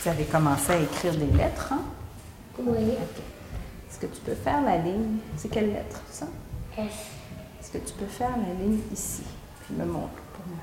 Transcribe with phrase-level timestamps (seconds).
[0.00, 1.82] Vous avez commencé à écrire des lettres, hein?
[2.58, 2.92] Oui.
[2.92, 3.22] OK.
[3.90, 5.18] Est-ce que tu peux faire la ligne?
[5.36, 6.26] C'est quelle lettre, ça?
[6.76, 6.84] S.
[7.60, 9.22] Est-ce que tu peux faire la ligne ici?
[9.64, 10.58] Puis me montre pour moi.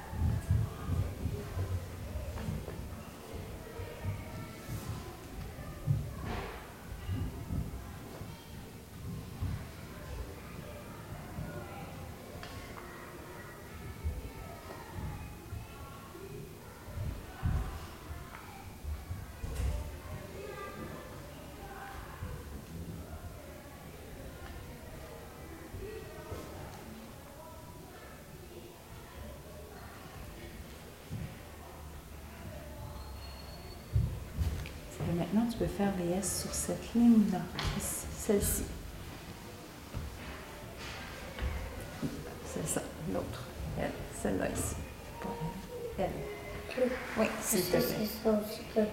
[35.16, 37.40] Maintenant, tu peux faire les S sur cette ligne-là,
[38.18, 38.64] celle-ci.
[42.54, 42.82] C'est ça,
[43.14, 43.44] l'autre.
[43.80, 43.92] Elle,
[44.22, 44.76] celle-là ici.
[45.98, 46.10] Elle.
[47.18, 48.88] Oui, s'il te plaît.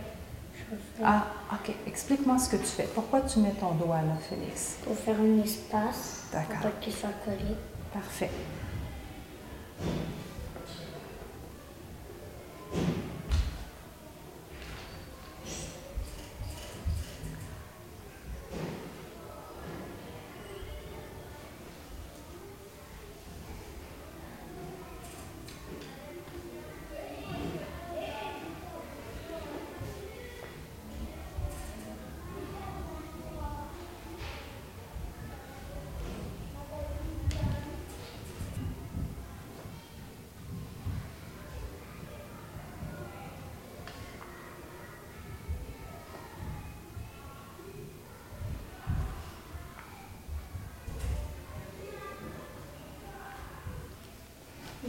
[1.03, 1.75] Ah, OK.
[1.87, 2.89] Explique-moi ce que tu fais.
[2.95, 4.78] Pourquoi tu mets ton doigt là, Félix?
[4.84, 6.56] pour faire un espace D'accord.
[6.61, 7.56] pour pas qu'il soit collé.
[7.93, 8.31] Parfait.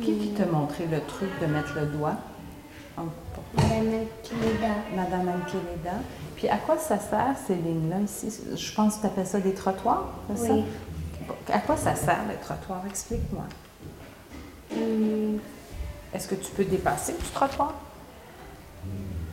[0.02, 2.16] Qui, qui t'a montré le truc de mettre le doigt?
[2.98, 3.04] en-
[3.56, 4.74] Madame Kileda.
[4.96, 5.98] Madame Ankeleda.
[6.36, 8.32] Puis à quoi ça sert ces lignes-là ici?
[8.56, 10.06] Je pense que tu appelles ça des trottoirs,
[10.36, 10.64] c'est Oui.
[11.48, 11.54] ça?
[11.54, 12.84] À quoi ça sert les trottoirs?
[12.88, 13.44] Explique-moi.
[14.76, 15.40] Hum,
[16.14, 17.74] Est-ce que tu peux dépasser du trottoir?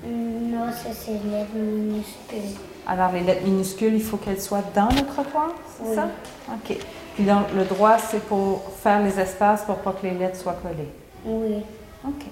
[0.05, 2.59] hum, non, ça c'est lettre minuscule.
[2.87, 5.95] Alors les lettres minuscules, il faut qu'elles soient dans le trottoir, c'est Oui.
[5.95, 6.09] ça?
[6.53, 6.79] OK.
[7.21, 10.57] Puis donc le droit, c'est pour faire les espaces pour pas que les lettres soient
[10.63, 10.89] collées.
[11.27, 11.63] Oui.
[12.03, 12.25] OK.